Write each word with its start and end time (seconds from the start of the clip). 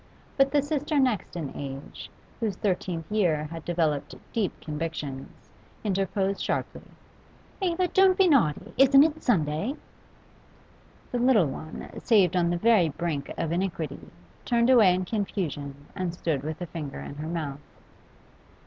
But 0.35 0.49
the 0.51 0.63
sister 0.63 0.97
next 0.97 1.35
in 1.35 1.55
age, 1.55 2.09
whose 2.39 2.55
thirteenth 2.55 3.11
year 3.11 3.43
had 3.51 3.63
developed 3.63 4.15
deep 4.33 4.59
convictions, 4.59 5.51
interposed 5.83 6.41
sharply 6.41 6.81
'Eva, 7.61 7.87
don't 7.87 8.17
be 8.17 8.27
naughty! 8.27 8.73
Isn't 8.79 9.03
it 9.03 9.21
Sunday?' 9.23 9.75
The 11.11 11.19
little 11.19 11.45
one, 11.45 11.87
saved 11.99 12.35
on 12.35 12.49
the 12.49 12.57
very 12.57 12.89
brink 12.89 13.31
of 13.37 13.51
iniquity, 13.51 14.09
turned 14.43 14.71
away 14.71 14.95
in 14.95 15.05
confusion 15.05 15.85
and 15.95 16.15
stood 16.15 16.41
with 16.41 16.61
a 16.63 16.65
finger 16.65 16.99
in 17.01 17.17
her 17.17 17.27
mouth. 17.27 17.61